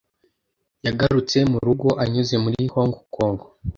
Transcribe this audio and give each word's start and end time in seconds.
Yagarutse 0.85 1.37
mu 1.51 1.57
rugo 1.65 1.87
anyuze 2.03 2.35
muri 2.43 2.61
Hong 2.75 2.93
Kong. 3.15 3.37